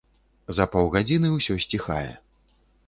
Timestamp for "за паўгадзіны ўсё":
0.59-1.59